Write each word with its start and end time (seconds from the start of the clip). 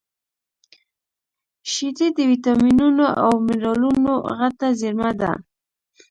شیدې 1.71 2.07
د 2.17 2.19
ویټامینونو 2.31 3.05
او 3.23 3.31
مینرالونو 3.45 4.13
غټه 4.37 4.67
زېرمه 4.79 5.11
ده 5.19 5.31